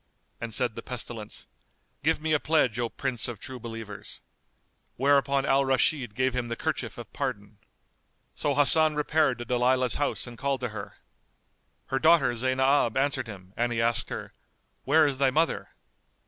[0.39, 1.45] And said the Pestilence,
[2.01, 4.21] "Give me a pledge, O Prince of True Believers!"
[4.95, 7.59] Whereupon Al Rashid gave him the kerchief of pardon.
[8.33, 10.95] So Hasan repaired to Dalilah's house and called to her.
[11.85, 14.33] Her daughter Zaynab answered him and he asked her,
[14.85, 15.69] "Where is thy mother?"